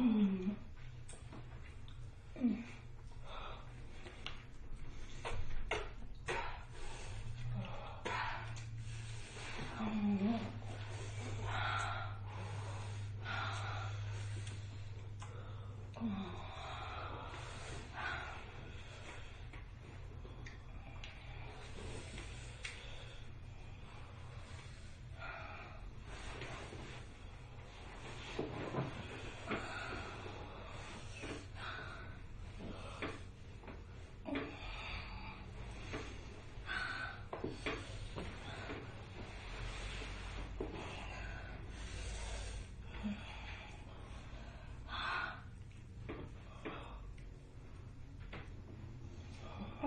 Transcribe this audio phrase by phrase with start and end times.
[0.00, 0.56] Mm.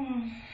[0.08, 0.47] 음.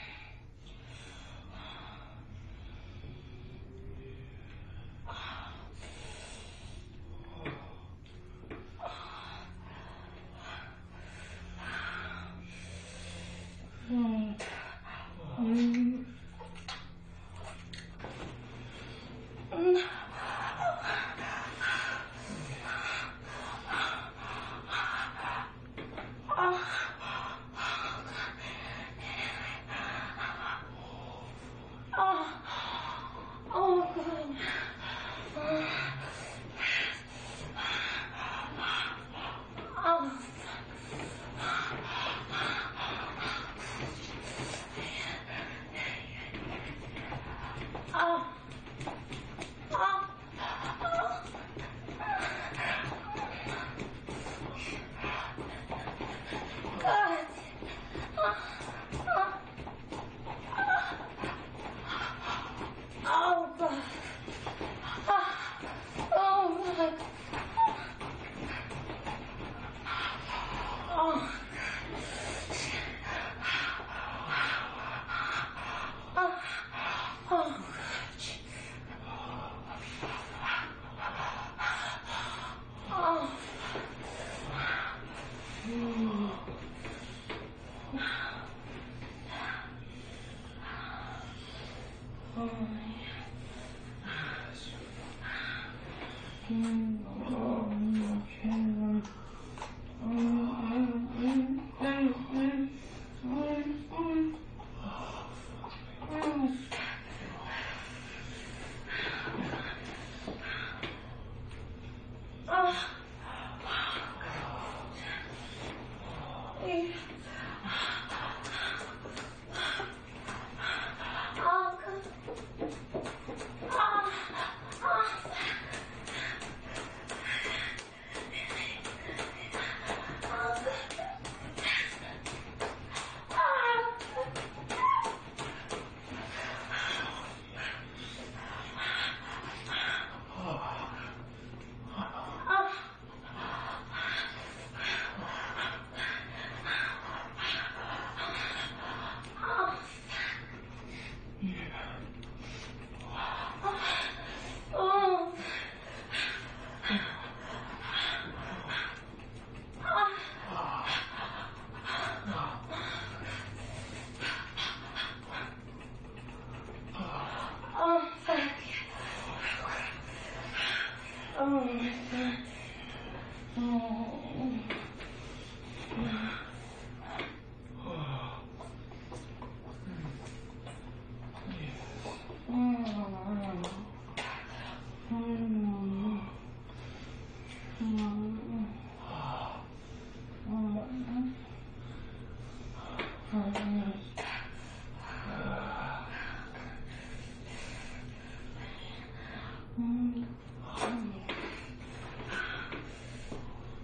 [193.34, 193.92] 嗯嗯。